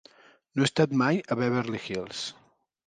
No 0.55 0.63
he 0.65 0.69
estat 0.69 0.95
mai 1.03 1.21
a 1.21 1.39
Beverly 1.43 1.85
Hills. 1.87 2.27